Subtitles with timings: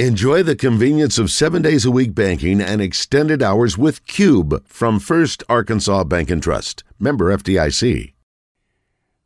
[0.00, 4.98] Enjoy the convenience of seven days a week banking and extended hours with Cube from
[4.98, 6.82] First Arkansas Bank and Trust.
[6.98, 8.12] Member FDIC.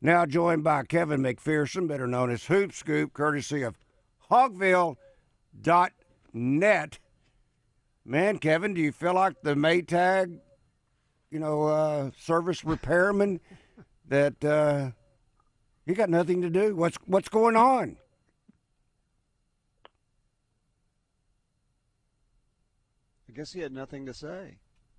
[0.03, 3.79] Now joined by Kevin McPherson, better known as Hoop Scoop, courtesy of
[4.31, 4.99] Hogville.net.
[8.05, 10.39] Man, Kevin, do you feel like the Maytag,
[11.30, 13.41] you know, uh, service repairman
[14.07, 14.91] that uh,
[15.87, 16.77] you got nothing to do?
[16.77, 17.96] What's what's going on?
[23.39, 24.59] Guess he had nothing to say.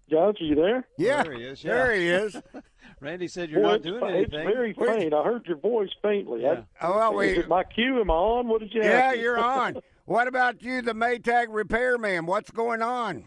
[0.09, 0.87] Josh, are you there?
[0.97, 1.61] Yeah, there he is.
[1.61, 1.73] Yeah.
[1.73, 2.37] There he is.
[3.01, 4.39] Randy said you're Boy, not doing fa- anything.
[4.39, 5.13] It's very faint.
[5.13, 6.43] I heard your voice faintly.
[6.43, 6.61] Yeah.
[6.81, 7.99] Oh, well, I, we, is it my cue?
[7.99, 8.47] Am I on?
[8.47, 9.77] What did you yeah, ask you're on.
[10.05, 12.25] What about you, the Maytag repairman?
[12.25, 13.25] What's going on?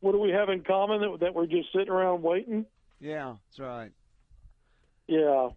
[0.00, 2.64] what do we have in common that, that we're just sitting around waiting?
[2.98, 3.90] Yeah, that's right.
[5.06, 5.50] Yeah,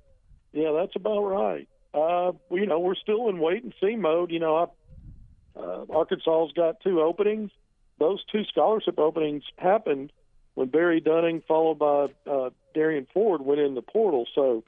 [0.51, 1.69] yeah, that's about right.
[1.93, 4.29] Uh, well, you know, we're still in wait and see mode.
[4.29, 7.51] You know, I, uh, Arkansas's got two openings.
[7.99, 10.11] Those two scholarship openings happened
[10.55, 14.25] when Barry Dunning, followed by uh, Derian Ford, went in the portal.
[14.33, 14.63] So,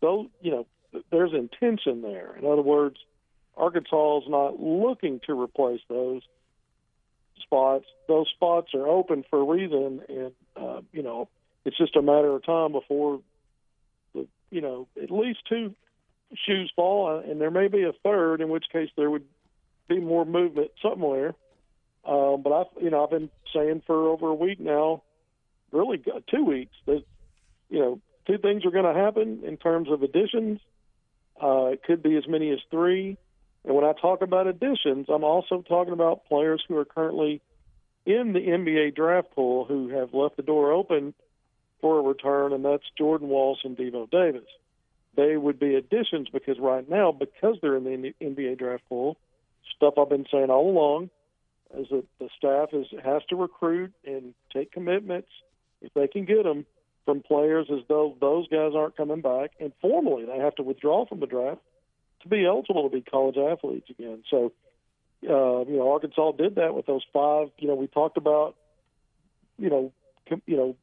[0.00, 0.66] those, you know,
[1.10, 2.36] there's intention there.
[2.36, 2.96] In other words,
[3.56, 6.22] Arkansas is not looking to replace those
[7.42, 7.84] spots.
[8.06, 11.28] Those spots are open for a reason, and uh, you know,
[11.64, 13.20] it's just a matter of time before
[14.14, 15.74] the, you know, at least two
[16.46, 19.24] shoes fall, and there may be a third, in which case there would
[19.88, 21.34] be more movement somewhere.
[22.08, 25.02] Um, but I, you know, I've been saying for over a week now,
[25.70, 27.04] really two weeks, that
[27.68, 30.58] you know, two things are going to happen in terms of additions.
[31.40, 33.18] Uh, it could be as many as three.
[33.64, 37.42] And when I talk about additions, I'm also talking about players who are currently
[38.06, 41.12] in the NBA draft pool who have left the door open
[41.82, 44.48] for a return, and that's Jordan Walsh and Devo Davis.
[45.14, 49.18] They would be additions because right now, because they're in the NBA draft pool,
[49.76, 51.10] stuff I've been saying all along
[51.76, 55.28] is that the staff is has to recruit and take commitments
[55.82, 56.64] if they can get them
[57.04, 61.06] from players as though those guys aren't coming back, and formally they have to withdraw
[61.06, 61.60] from the draft
[62.22, 64.22] to be eligible to be college athletes again.
[64.28, 64.52] So,
[65.24, 67.48] uh, you know, Arkansas did that with those five.
[67.58, 68.56] You know, we talked about,
[69.56, 69.92] you know,
[70.28, 70.76] com- you know,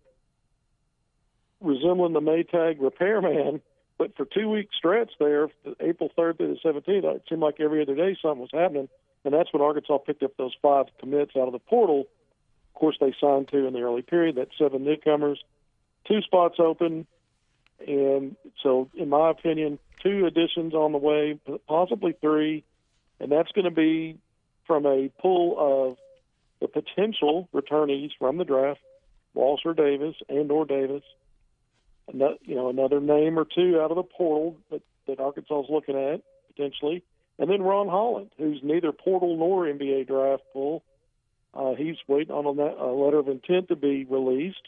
[1.61, 3.61] resembling the Maytag repairman,
[3.97, 5.49] but for two week stretch there,
[5.79, 8.89] April third through the seventeenth, it seemed like every other day something was happening,
[9.25, 12.01] and that's when Arkansas picked up those five commits out of the portal.
[12.73, 14.35] Of course, they signed two in the early period.
[14.35, 15.43] That's seven newcomers,
[16.07, 17.05] two spots open,
[17.85, 22.63] and so, in my opinion, two additions on the way, possibly three,
[23.19, 24.17] and that's going to be
[24.65, 25.97] from a pool of
[26.61, 28.79] the potential returnees from the draft,
[29.33, 31.03] Walsh or Davis and or Davis.
[32.07, 35.69] Ano- You know, another name or two out of the portal that, that Arkansas is
[35.69, 37.03] looking at potentially,
[37.37, 40.83] and then Ron Holland, who's neither portal nor NBA draft pool.
[41.53, 44.61] Uh, he's waiting on a, letter of intent to be released.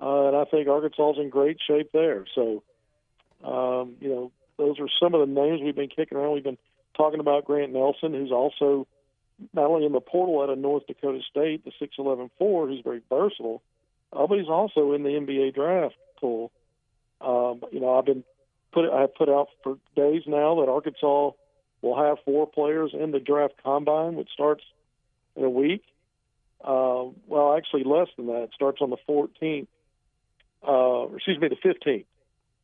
[0.00, 2.24] Uh, and I think Arkansas is in great shape there.
[2.34, 2.62] So,
[3.44, 6.34] um, you know, those are some of the names we've been kicking around.
[6.34, 6.58] We've been
[6.96, 8.86] talking about Grant Nelson, who's also
[9.52, 13.02] not only in the portal out of North Dakota State, the 6'11 4, who's very
[13.08, 13.62] versatile,
[14.12, 16.50] uh, but he's also in the NBA draft pool.
[17.20, 18.24] Um, you know, I've been
[18.72, 21.32] put I have put out for days now that Arkansas
[21.82, 24.64] will have four players in the draft combine, which starts
[25.36, 25.82] in a week.
[26.62, 28.42] Uh, well, actually, less than that.
[28.44, 29.68] It starts on the 14th
[30.66, 32.06] uh, excuse me, the 15th,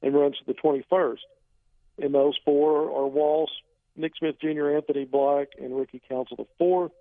[0.03, 1.19] and runs to the 21st.
[2.03, 3.51] And those four are Walsh,
[3.97, 6.93] Nick Smith Jr., Anthony Black, and Ricky Council the fourth.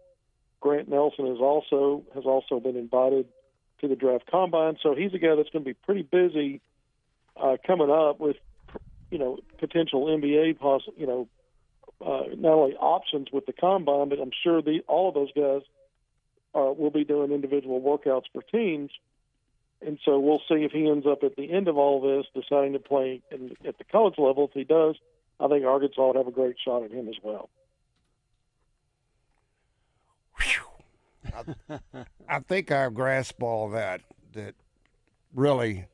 [0.59, 3.27] Grant Nelson is also has also been invited
[3.81, 6.61] to the draft combine, so he's a guy that's going to be pretty busy
[7.35, 8.37] uh, coming up with,
[9.11, 11.27] you know, potential NBA poss- you know,
[12.05, 15.61] uh, not only options with the combine, but I'm sure the all of those guys
[16.55, 18.91] uh, will be doing individual workouts for teams
[19.85, 22.73] and so we'll see if he ends up at the end of all this deciding
[22.73, 24.45] to play in, at the college level.
[24.45, 24.95] If he does,
[25.39, 27.49] I think Arkansas would have a great shot at him as well.
[32.29, 34.01] I think I grasp all that.
[34.33, 34.55] That
[35.33, 35.85] really,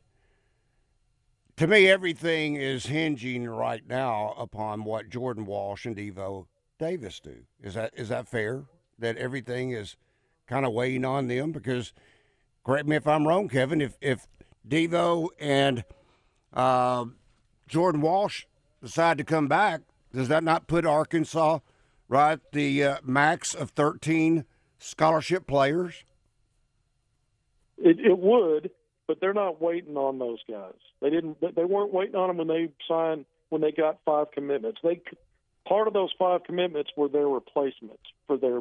[1.59, 6.45] to me, everything is hinging right now upon what Jordan Walsh and Devo
[6.79, 7.35] Davis do.
[7.61, 8.63] Is that is that fair?
[8.97, 9.97] That everything is
[10.47, 11.91] kind of weighing on them because,
[12.65, 13.81] correct me if I'm wrong, Kevin.
[13.81, 14.25] If if
[14.65, 15.83] Devo and
[16.53, 17.03] uh,
[17.67, 18.45] Jordan Walsh
[18.81, 19.81] decide to come back,
[20.13, 21.59] does that not put Arkansas
[22.07, 24.45] right the uh, max of 13
[24.77, 26.05] scholarship players?
[27.77, 28.71] It, it would,
[29.09, 30.75] but they're not waiting on those guys.
[31.01, 31.41] They didn't.
[31.41, 34.81] They weren't waiting on them when they signed when they got five commitments.
[34.83, 35.01] They
[35.67, 38.59] part of those five commitments were their replacements for their,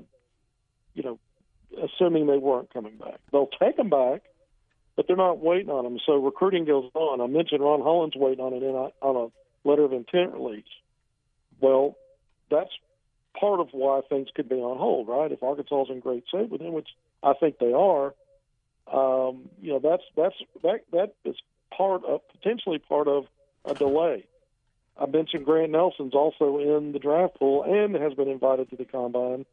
[0.95, 1.19] you know,
[1.85, 3.21] assuming they weren't coming back.
[3.31, 4.23] They'll take them back,
[4.97, 5.99] but they're not waiting on them.
[6.07, 7.21] So recruiting goes on.
[7.21, 10.65] I mentioned Ron Holland's waiting on it in a, on a letter of intent release.
[11.61, 11.95] Well,
[12.51, 12.71] that's
[13.39, 15.31] part of why things could be on hold, right?
[15.31, 16.89] If Arkansas's in great shape with him, which
[17.23, 18.15] I think they are,
[18.93, 21.37] um, you know, that's that's that that is
[21.77, 23.27] part of potentially part of
[23.65, 24.25] a delay.
[25.01, 28.85] I mentioned Grant Nelson's also in the draft pool and has been invited to the
[28.85, 29.47] combine,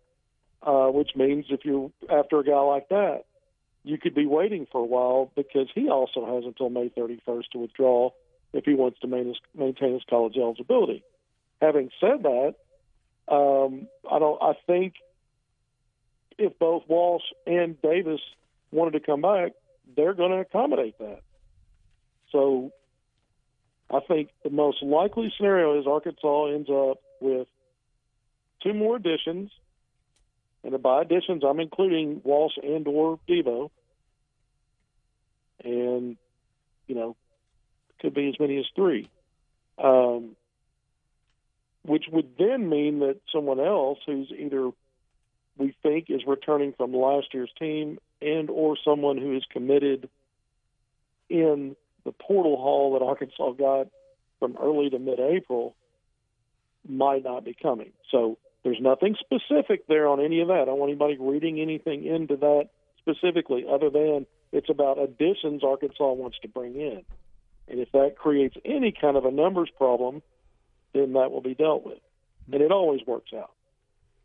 [0.64, 3.26] uh, which means if you're after a guy like that,
[3.84, 7.60] you could be waiting for a while because he also has until May 31st to
[7.60, 8.10] withdraw
[8.54, 11.04] if he wants to maintain his college eligibility.
[11.62, 12.56] Having said that,
[13.28, 14.42] um, I don't.
[14.42, 14.96] I think
[16.38, 18.22] if both Walsh and Davis
[18.76, 19.54] wanted to come back,
[19.96, 21.22] they're going to accommodate that.
[22.32, 22.72] So
[23.90, 27.48] I think the most likely scenario is Arkansas ends up with
[28.62, 29.52] two more additions,
[30.64, 33.70] and by additions I'm including Walsh and or Devo,
[35.64, 36.18] and
[36.88, 37.16] you know
[38.00, 39.10] could be as many as three,
[39.78, 40.36] um,
[41.84, 44.72] which would then mean that someone else who's either
[45.58, 50.10] we think is returning from last year's team and or someone who is committed
[51.30, 53.88] in the portal haul that Arkansas got
[54.40, 55.76] from early to mid-April
[56.88, 57.92] might not be coming.
[58.12, 60.62] So there's nothing specific there on any of that.
[60.62, 62.70] I don't want anybody reading anything into that
[63.00, 67.04] specifically other than it's about additions Arkansas wants to bring in.
[67.68, 70.22] And if that creates any kind of a numbers problem,
[70.94, 72.00] then that will be dealt with.
[72.52, 73.52] And it always works out.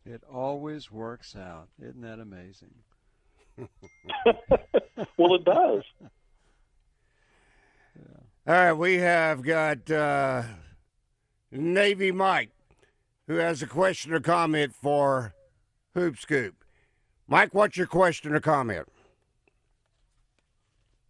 [0.05, 1.69] It always works out.
[1.81, 2.75] Isn't that amazing?
[5.17, 5.83] well, it does.
[8.47, 10.43] All right, we have got uh,
[11.53, 12.51] Navy Mike,
[13.27, 15.35] who has a question or comment for
[15.95, 16.55] Hoop Scoop.
[17.29, 18.89] Mike, what's your question or comment?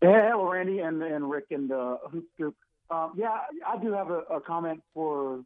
[0.03, 2.57] Yeah, hello, Randy and, and Rick and uh, Hoop Scoop.
[2.91, 5.45] Um, yeah, I do have a, a comment for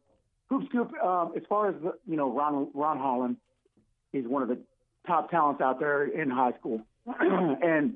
[0.49, 0.91] Hoop Scoop.
[1.01, 3.37] Um, as far as the, you know, Ron Ron Holland,
[4.11, 4.57] he's one of the
[5.05, 6.81] top talents out there in high school,
[7.19, 7.95] and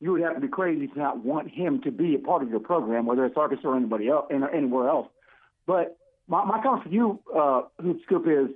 [0.00, 2.50] you would have to be crazy to not want him to be a part of
[2.50, 5.08] your program, whether it's Arkansas or anybody else, anywhere else.
[5.66, 5.96] But
[6.26, 8.48] my, my comment for you, uh, Hoop Scoop, is,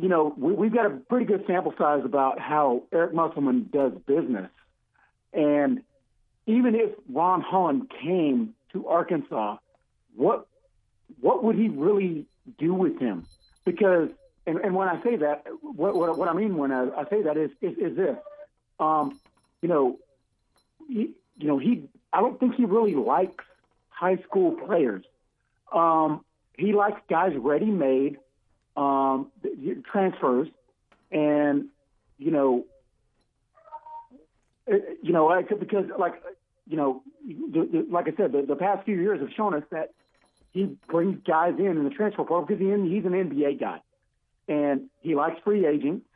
[0.00, 3.92] you know, we, we've got a pretty good sample size about how Eric Musselman does
[4.06, 4.50] business.
[5.32, 5.82] And
[6.46, 9.58] even if Ron Holland came to Arkansas,
[10.16, 10.46] what
[11.20, 12.26] what would he really
[12.58, 13.26] do with him?
[13.64, 14.08] Because,
[14.46, 17.22] and, and when I say that, what, what, what I mean when I, I say
[17.22, 18.16] that is, is, is this.
[18.78, 19.20] Um,
[19.62, 19.98] you know,
[20.88, 23.44] he, you know, he, I don't think he really likes
[23.88, 25.04] high school players.
[25.72, 26.24] Um,
[26.56, 28.18] he likes guys ready made,
[28.76, 29.30] um,
[29.90, 30.48] transfers,
[31.10, 31.66] and,
[32.18, 32.64] you know,
[34.70, 36.22] uh, you know, because like,
[36.66, 37.02] you know,
[37.90, 39.92] like I said, the, the past few years have shown us that
[40.52, 43.80] he brings guys in in the transfer portal because he, he's an NBA guy,
[44.48, 46.06] and he likes free agents.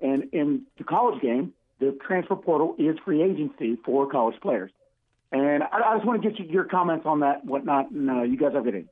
[0.00, 4.70] And in the college game, the transfer portal is free agency for college players.
[5.32, 8.36] And I, I just want to get your comments on that, whatnot, and uh, you
[8.36, 8.88] guys have it in.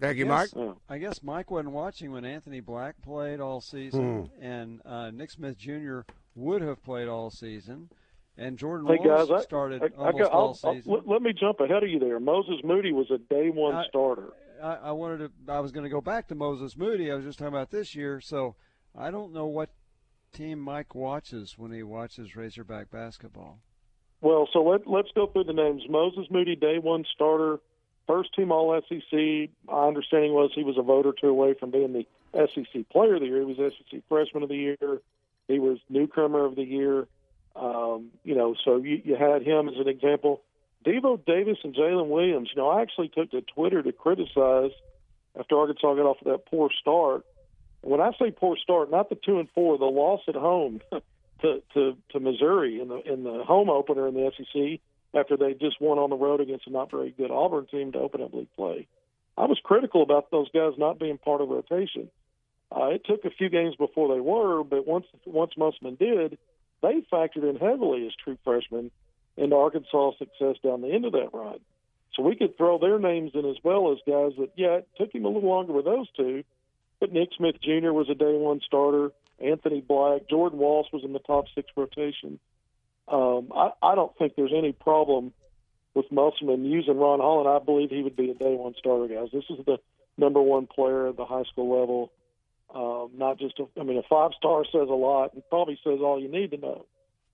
[0.00, 0.50] Thank you, Mike.
[0.88, 4.44] I guess Mike wasn't watching when Anthony Black played all season, hmm.
[4.44, 6.00] and uh, Nick Smith Jr.
[6.34, 7.90] would have played all season,
[8.36, 10.92] and Jordan hey Walsh guys, started I, I, almost I, all season.
[10.92, 12.18] Let, let me jump ahead of you there.
[12.18, 14.30] Moses Moody was a day one starter.
[14.62, 15.52] I, I wanted to.
[15.52, 17.12] I was going to go back to Moses Moody.
[17.12, 18.56] I was just talking about this year, so
[18.98, 19.70] I don't know what
[20.34, 23.58] team Mike watches when he watches Razorback basketball?
[24.20, 25.82] Well, so let, let's go through the names.
[25.88, 27.58] Moses Moody, day one starter,
[28.06, 29.50] first team All SEC.
[29.66, 33.14] My understanding was he was a vote or two away from being the SEC Player
[33.14, 33.40] of the Year.
[33.40, 35.00] He was SEC Freshman of the Year.
[35.48, 37.06] He was Newcomer of the Year.
[37.54, 40.42] Um, you know, so you, you had him as an example.
[40.84, 42.50] Devo Davis and Jaylin Williams.
[42.54, 44.72] You know, I actually took to Twitter to criticize
[45.38, 47.24] after Arkansas got off of that poor start
[47.84, 50.80] when I say poor start, not the two and four, the loss at home
[51.42, 54.80] to to to Missouri in the in the home opener in the SEC
[55.18, 57.98] after they just won on the road against a not very good Auburn team to
[57.98, 58.86] open up league play.
[59.36, 62.10] I was critical about those guys not being part of rotation.
[62.74, 66.38] Uh, it took a few games before they were, but once once Musselman did,
[66.82, 68.90] they factored in heavily as true freshmen
[69.36, 71.58] into Arkansas' success down the end of that run.
[72.14, 75.12] So we could throw their names in as well as guys that, yeah, it took
[75.12, 76.44] him a little longer with those two,
[77.00, 77.92] but Nick Smith Jr.
[77.92, 79.10] was a day one starter.
[79.42, 82.38] Anthony Black, Jordan Walsh was in the top six rotation.
[83.08, 85.32] Um, I, I don't think there's any problem
[85.94, 87.48] with Musselman using Ron Holland.
[87.48, 89.28] I believe he would be a day one starter, guys.
[89.32, 89.78] This is the
[90.16, 92.12] number one player at the high school level.
[92.74, 95.98] Um, not just, a, I mean, a five star says a lot and probably says
[96.00, 96.86] all you need to know,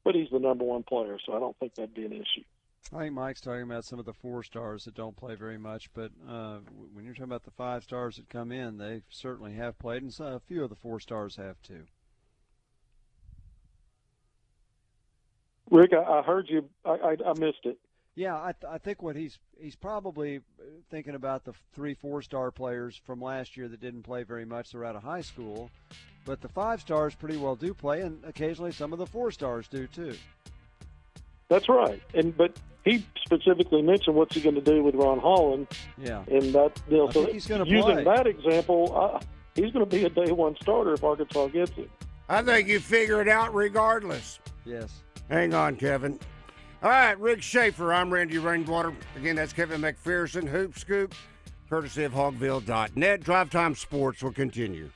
[0.05, 2.45] but he's the number one player, so I don't think that'd be an issue.
[2.93, 5.91] I think Mike's talking about some of the four stars that don't play very much,
[5.95, 6.59] but uh,
[6.93, 10.13] when you're talking about the five stars that come in, they certainly have played, and
[10.13, 11.85] so a few of the four stars have too.
[15.71, 16.69] Rick, I, I heard you.
[16.85, 17.79] I, I, I missed it.
[18.17, 20.41] Yeah, I, th- I think what he's he's probably
[20.91, 24.73] thinking about the three four star players from last year that didn't play very much.
[24.73, 25.71] They're out of high school,
[26.25, 29.69] but the five stars pretty well do play, and occasionally some of the four stars
[29.69, 30.17] do too.
[31.49, 32.53] That's right, and but
[32.85, 35.69] he specifically mentioned what's he going to do with Ron Holland.
[35.99, 38.05] Yeah, and that you know, so he's going to using play.
[38.05, 39.21] that example, uh,
[39.55, 41.91] he's going to be a day one starter if Arkansas gets it.
[42.29, 44.39] I think you figure it out regardless.
[44.65, 45.03] yes.
[45.29, 46.19] Hang on, Kevin.
[46.83, 47.93] All right, Rick Schaeffer.
[47.93, 48.93] I'm Randy Rainwater.
[49.17, 51.15] Again, that's Kevin McPherson, Hoop Scoop,
[51.69, 53.21] courtesy of Hogville.net.
[53.21, 54.91] Drive Time Sports will continue.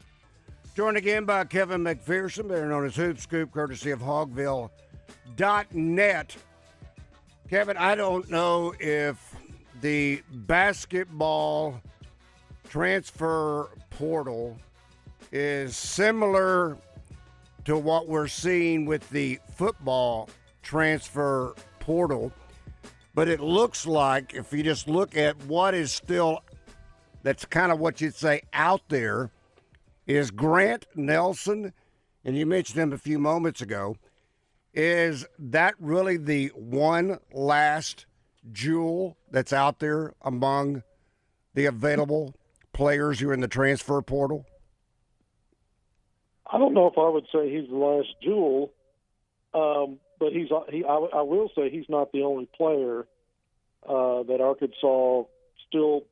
[0.74, 4.00] Joined again by Kevin McPherson, better known as Hoop Scoop, courtesy of
[5.36, 6.36] Hogville.net.
[7.48, 9.36] Kevin, I don't know if
[9.82, 11.80] the basketball
[12.70, 14.56] transfer portal
[15.30, 16.78] is similar
[17.66, 20.30] to what we're seeing with the football
[20.62, 22.32] transfer portal.
[23.14, 26.40] But it looks like if you just look at what is still,
[27.22, 29.30] that's kind of what you'd say out there,
[30.06, 31.72] is Grant Nelson,
[32.24, 33.96] and you mentioned him a few moments ago.
[34.74, 38.06] Is that really the one last
[38.50, 40.82] jewel that's out there among
[41.54, 42.34] the available
[42.72, 44.44] players who are in the transfer portal?
[46.44, 48.72] I don't know if I would say he's the last jewel,
[49.54, 50.84] um, but he's he.
[50.84, 53.06] I, I will say he's not the only player
[53.88, 55.22] uh, that Arkansas
[55.68, 56.02] still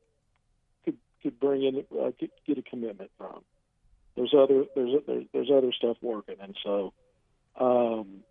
[0.85, 3.43] could could bring in uh, get, get a commitment from.
[4.15, 6.93] There's other there's there's, there's other stuff working, and so
[7.59, 8.23] um,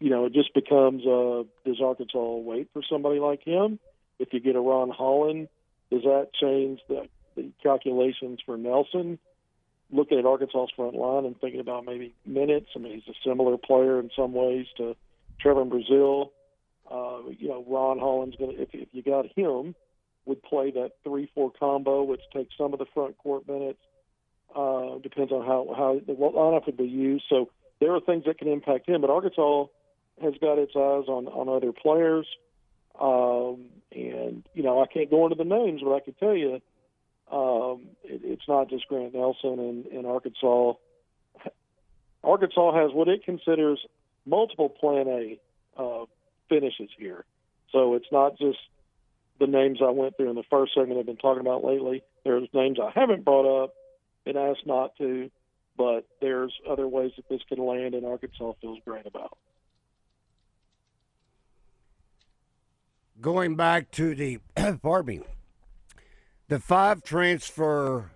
[0.00, 3.78] you know it just becomes uh, does Arkansas wait for somebody like him?
[4.18, 5.48] If you get a Ron Holland,
[5.90, 9.18] does that change the, the calculations for Nelson?
[9.92, 12.68] looking at Arkansas's front line and thinking about maybe minutes.
[12.74, 14.96] I mean, he's a similar player in some ways to
[15.42, 16.30] Trevon Brazile.
[16.90, 19.74] Uh, you know, Ron Holland's going to, if, if you got him,
[20.26, 23.78] would play that 3 4 combo, which takes some of the front court minutes.
[24.54, 27.24] Uh, depends on how, how the lineup would be used.
[27.28, 29.00] So there are things that can impact him.
[29.00, 29.66] But Arkansas
[30.22, 32.26] has got its eyes on, on other players.
[33.00, 36.60] Um, and, you know, I can't go into the names, but I can tell you
[37.30, 40.74] um, it, it's not just Grant Nelson and, and Arkansas.
[42.22, 43.80] Arkansas has what it considers
[44.26, 45.40] multiple Plan A
[45.80, 46.04] uh,
[46.48, 47.24] finishes here,
[47.72, 48.58] so it's not just
[49.38, 52.02] the names I went through in the first segment I've been talking about lately.
[52.24, 53.74] There's names I haven't brought up,
[54.24, 55.30] been asked not to,
[55.78, 59.38] but there's other ways that this can land, and Arkansas feels great about.
[63.20, 64.38] Going back to the,
[64.82, 65.26] pardon me,
[66.48, 68.10] the five transfer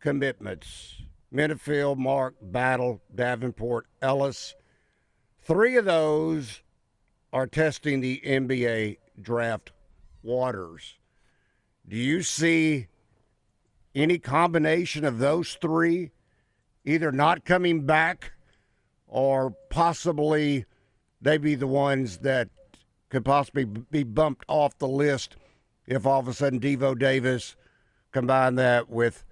[0.00, 1.02] commitments
[1.34, 4.54] Menifield, Mark, Battle, Davenport, Ellis.
[5.42, 6.62] Three of those
[7.32, 9.72] are testing the NBA draft
[10.22, 10.94] waters.
[11.86, 12.86] Do you see
[13.94, 16.10] any combination of those three
[16.84, 18.32] either not coming back
[19.06, 20.64] or possibly
[21.20, 22.48] they be the ones that
[23.16, 25.36] could possibly be bumped off the list
[25.86, 27.56] if all of a sudden Devo Davis
[28.12, 29.24] combine that with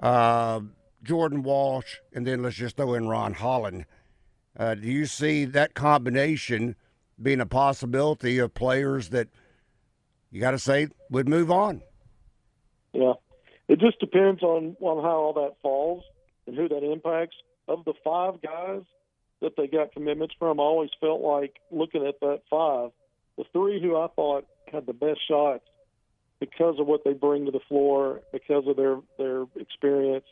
[0.00, 0.60] uh,
[1.02, 3.84] Jordan Walsh, and then let's just throw in Ron Holland.
[4.58, 6.74] Uh, do you see that combination
[7.20, 9.28] being a possibility of players that
[10.30, 11.82] you got to say would move on?
[12.94, 13.12] Yeah,
[13.68, 16.02] it just depends on on how all that falls
[16.46, 17.36] and who that impacts.
[17.66, 18.84] Of the five guys
[19.42, 22.92] that they got commitments from, I always felt like looking at that five,
[23.38, 25.64] the three who I thought had the best shots
[26.40, 30.26] because of what they bring to the floor, because of their their experience,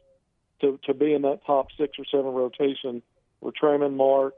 [0.60, 3.02] to to be in that top six or seven rotation
[3.40, 4.34] were Tramon Mark,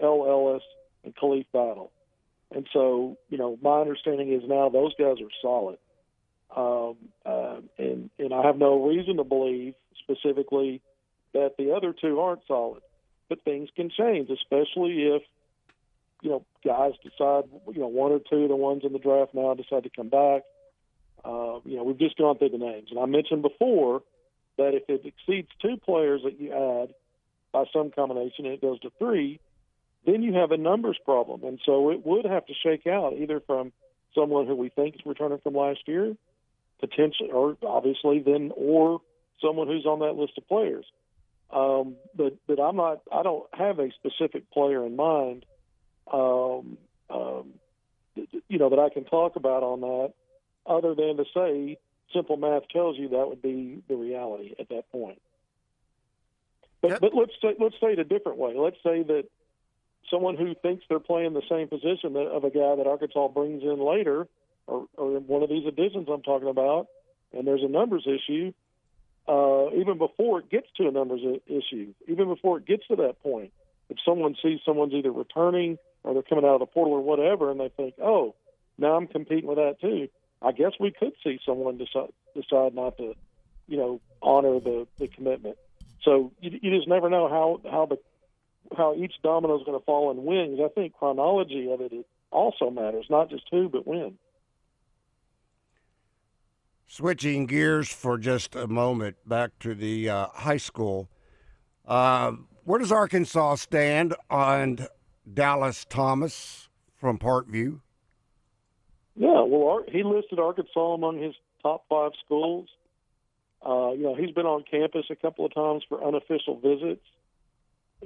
[0.00, 0.62] El Ellis,
[1.02, 1.90] and Khalif Battle.
[2.54, 5.78] And so, you know, my understanding is now those guys are solid.
[6.54, 6.96] Um,
[7.26, 10.82] uh, and and I have no reason to believe specifically
[11.32, 12.82] that the other two aren't solid.
[13.28, 15.22] But things can change, especially if
[16.24, 19.34] you know guys decide, you know, one or two of the ones in the draft
[19.34, 20.42] now decide to come back.
[21.24, 24.02] Uh, you know, we've just gone through the names, and I mentioned before
[24.56, 26.94] that if it exceeds two players that you add
[27.52, 29.40] by some combination and it goes to three,
[30.06, 31.44] then you have a numbers problem.
[31.44, 33.72] And so it would have to shake out either from
[34.14, 36.14] someone who we think is returning from last year
[36.80, 39.00] potentially, or obviously then, or
[39.40, 40.84] someone who's on that list of players.
[41.50, 43.02] Um, but but I'm not.
[43.12, 45.44] I don't have a specific player in mind.
[46.12, 46.78] Um,
[47.10, 47.54] um,
[48.48, 50.12] you know that I can talk about on that,
[50.66, 51.78] other than to say
[52.12, 55.20] simple math tells you that would be the reality at that point.
[56.80, 57.00] But Yep.
[57.00, 58.54] but let's say let's say it a different way.
[58.54, 59.24] Let's say that
[60.10, 63.62] someone who thinks they're playing the same position that, of a guy that Arkansas brings
[63.62, 64.28] in later,
[64.66, 66.88] or, or one of these additions I'm talking about,
[67.32, 68.52] and there's a numbers issue.
[69.26, 73.22] Uh, even before it gets to a numbers issue, even before it gets to that
[73.22, 73.52] point,
[73.88, 77.50] if someone sees someone's either returning or they're coming out of the portal or whatever,
[77.50, 78.34] and they think, "Oh,
[78.78, 80.08] now I'm competing with that too,"
[80.42, 83.14] I guess we could see someone decide decide not to,
[83.66, 85.56] you know, honor the the commitment.
[86.02, 87.98] So you, you just never know how how the
[88.76, 90.56] how each domino is going to fall when.
[90.56, 91.92] 'cause I think chronology of it
[92.30, 94.18] also matters, not just who but when.
[96.86, 101.08] Switching gears for just a moment back to the uh, high school.
[101.86, 102.32] Uh,
[102.64, 104.86] where does Arkansas stand on
[105.32, 107.80] Dallas Thomas from Parkview?
[109.16, 112.68] Yeah, well, he listed Arkansas among his top five schools.
[113.64, 117.06] Uh, you know, he's been on campus a couple of times for unofficial visits,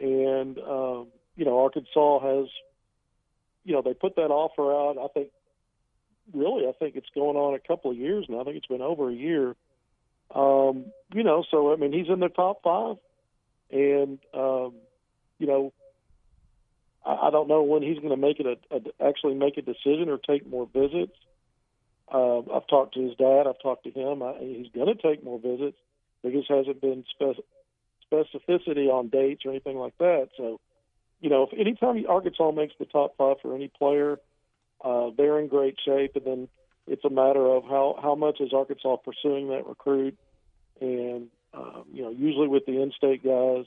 [0.01, 2.49] and um, you know, Arkansas has,
[3.65, 5.03] you know, they put that offer out.
[5.03, 5.29] I think,
[6.33, 8.41] really, I think it's going on a couple of years now.
[8.41, 9.57] I think it's been over a year.
[10.33, 12.97] Um, you know, so I mean, he's in the top five,
[13.73, 14.75] and um,
[15.39, 15.73] you know,
[17.09, 19.63] I, I don't know when he's going to make it a, a actually make a
[19.63, 21.17] decision or take more visits.
[22.13, 23.47] Uh, I've talked to his dad.
[23.47, 24.23] I've talked to him.
[24.23, 25.77] I, he's going to take more visits.
[26.23, 27.45] There just hasn't been spec-
[28.11, 30.29] specificity on dates or anything like that.
[30.37, 30.61] So,
[31.21, 34.19] you know, if anytime Arkansas makes the top five for any player,
[34.83, 36.17] uh, they're in great shape.
[36.17, 36.49] And then
[36.87, 40.17] it's a matter of how how much is Arkansas pursuing that recruit.
[40.81, 43.67] And um, you know, usually with the in-state guys,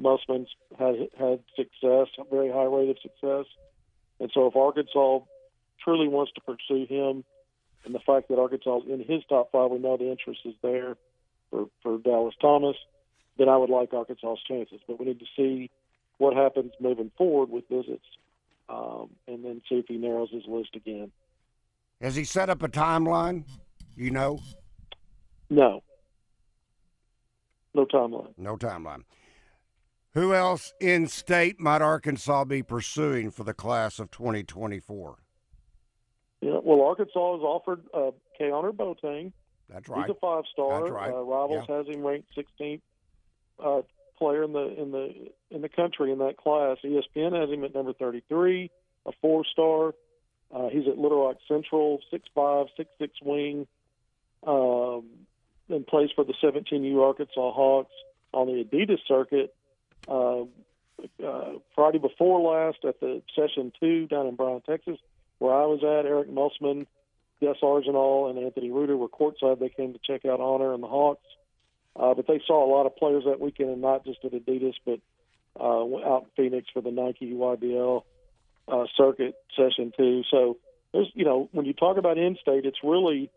[0.00, 3.46] Musselman's had had success, a very high rate of success.
[4.18, 5.20] And so, if Arkansas
[5.82, 7.24] truly wants to pursue him,
[7.84, 10.54] and the fact that Arkansas is in his top five, we know the interest is
[10.62, 10.96] there
[11.50, 12.76] for, for Dallas Thomas,
[13.38, 14.80] then I would like Arkansas's chances.
[14.86, 15.70] But we need to see
[16.18, 18.04] what happens moving forward with visits,
[18.68, 21.10] um, and then see if he narrows his list again.
[22.00, 23.44] Has he set up a timeline?
[23.96, 24.40] You know,
[25.50, 25.82] No,
[27.74, 28.32] no timeline.
[28.38, 29.04] no timeline.
[30.14, 35.18] Who else in state might Arkansas be pursuing for the class of 2024?
[36.40, 39.32] Yeah, well, Arkansas has offered uh, Keanu Boateng.
[39.68, 40.06] That's right.
[40.06, 40.80] He's a five star.
[40.80, 41.12] That's right.
[41.12, 42.80] Uh, Rivals has him ranked 16th
[43.62, 43.82] uh,
[44.18, 46.78] player in the in the in the country in that class.
[46.84, 48.70] ESPN has him at number 33,
[49.06, 49.94] a four star.
[50.52, 53.66] Uh, he's at Little Rock Central, six five, six six wing,
[54.44, 55.04] um,
[55.68, 57.92] and plays for the 17U Arkansas Hawks
[58.32, 59.54] on the Adidas circuit.
[60.08, 60.42] Uh,
[61.24, 64.98] uh, Friday before last at the session two down in Bryan, Texas,
[65.38, 66.86] where I was at, Eric Musselman
[67.40, 69.58] Gus Argenal and Anthony Ruta were courtside.
[69.58, 71.26] They came to check out Annor and the Hawks.
[71.96, 74.74] Uh, but they saw a lot of players that weekend, and not just at Adidas,
[74.84, 75.00] but
[75.58, 78.02] uh, out in Phoenix for the Nike YBL
[78.68, 80.22] uh, circuit session too.
[80.30, 80.58] So
[80.92, 83.30] there's, you know, when you talk about in-state, it's really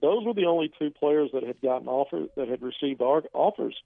[0.00, 3.76] those were the only two players that had gotten offers that had received offers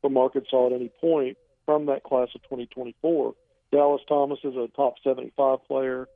[0.00, 3.34] from Arkansas at any point from that class of 2024.
[3.72, 6.08] Dallas Thomas is a top 75 player.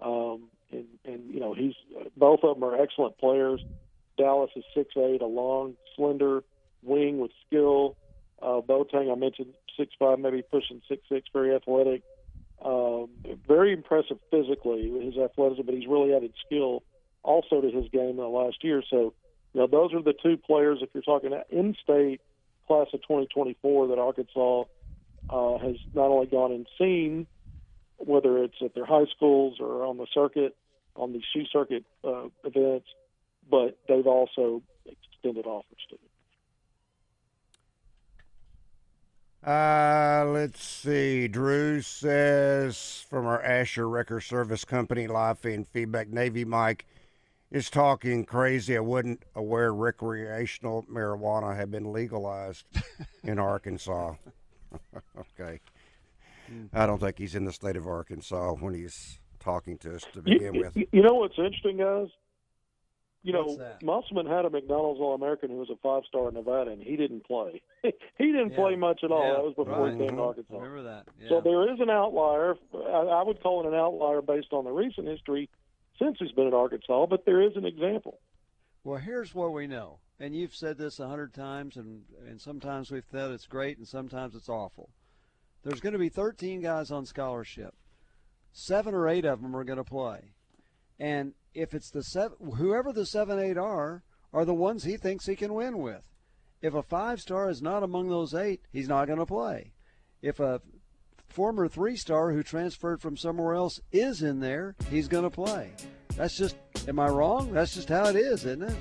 [0.00, 1.74] Um, and, and you know he's
[2.16, 3.60] both of them are excellent players.
[4.16, 6.42] Dallas is six eight, a long, slender
[6.82, 7.96] wing with skill.
[8.40, 12.02] Uh, Boateng, I mentioned six five, maybe pushing six six, very athletic,
[12.64, 13.08] um,
[13.46, 16.82] very impressive physically his athleticism, but he's really added skill
[17.22, 18.82] also to his game in the last year.
[18.88, 19.12] So,
[19.52, 20.78] you know, those are the two players.
[20.80, 22.20] If you're talking in-state
[22.66, 24.64] class of 2024, that Arkansas
[25.30, 27.26] uh, has not only gone and seen
[27.98, 30.56] whether it's at their high schools or on the circuit,
[30.96, 32.86] on the shoe circuit uh, events,
[33.50, 35.96] but they've also extended offers to.
[39.42, 41.26] Uh, let's see.
[41.26, 46.86] Drew says from our Asher Record Service Company live feed feedback, Navy Mike
[47.50, 48.76] is talking crazy.
[48.76, 52.66] I wasn't aware recreational marijuana had been legalized
[53.24, 54.14] in Arkansas.
[55.18, 55.60] okay.
[56.72, 60.22] I don't think he's in the state of Arkansas when he's talking to us to
[60.22, 60.76] begin you, with.
[60.76, 62.08] You, you know what's interesting, guys?
[63.22, 63.82] You know, that?
[63.82, 66.96] Musselman had a McDonald's All American who was a five star in Nevada, and he
[66.96, 67.60] didn't play.
[67.82, 68.56] he didn't Yeah.
[68.56, 69.22] play much at all.
[69.22, 69.92] Yeah, that was before right.
[69.92, 70.26] he came to Mhm.
[70.26, 70.54] Arkansas.
[70.54, 71.06] Remember that?
[71.20, 71.28] Yeah.
[71.28, 72.56] So there is an outlier.
[72.74, 75.50] I, I would call it an outlier based on the recent history
[75.98, 78.18] since he's been at Arkansas, but there is an example.
[78.84, 82.90] Well, here's what we know, and you've said this a hundred times, and and sometimes
[82.90, 84.90] we've said it's great, and sometimes it's awful.
[85.64, 87.74] There's going to be 13 guys on scholarship.
[88.52, 90.34] Seven or eight of them are going to play,
[90.98, 94.02] and if it's the seven, whoever the seven, eight are,
[94.32, 96.02] are the ones he thinks he can win with.
[96.62, 99.72] If a five star is not among those eight, he's not going to play.
[100.20, 100.60] If a
[101.28, 105.72] former three star who transferred from somewhere else is in there, he's going to play.
[106.16, 106.56] That's just,
[106.86, 107.52] am I wrong?
[107.52, 108.76] That's just how it is, isn't it?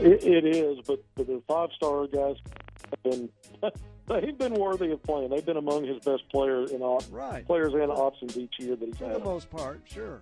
[0.00, 2.36] It, it is, but, but the five star guys
[2.90, 3.28] have been
[4.08, 5.30] they've been worthy of playing.
[5.30, 7.46] They've been among his best players in op- Right.
[7.46, 10.18] players and options each year that he's For the most part, sure.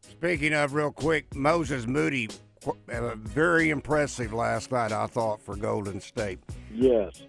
[0.00, 2.28] Speaking of, real quick, Moses Moody,
[2.62, 6.38] qu- uh, very impressive last night, I thought, for Golden State.
[6.72, 7.22] Yes.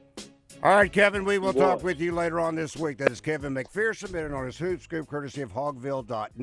[0.63, 2.97] All right, Kevin, we will He talk with you later on this week.
[2.99, 6.35] That is Kevin McPherson, submitted on his Hoop Scoop, courtesy of Hogville.net.